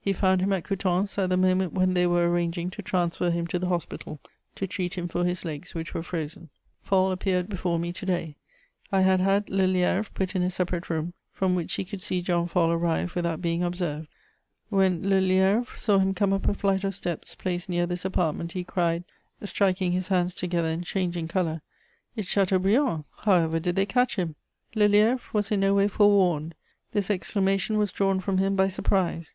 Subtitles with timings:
[0.00, 3.46] He found him at Coutances, at the moment when they were arranging to transfer him
[3.48, 4.18] to the hospital,
[4.56, 6.48] to treat him for his legs, which were frozen.
[6.82, 8.34] "Fall appeared before me to day.
[8.90, 12.48] I had had Lelièvre put in a separate room, from which he could see John
[12.48, 14.08] Fall arrive without being observed.
[14.70, 18.64] When Lelièvre saw him come up a flight of steps placed near this apartment, he
[18.64, 19.04] cried,
[19.44, 21.60] striking his hands together and changing colour:
[22.16, 23.04] "'It's Chateaubriand!
[23.18, 24.34] However did they catch him?'
[24.74, 26.56] "Lelièvre was in no way forewarned.
[26.90, 29.34] This exclamation was drawn from him by surprise.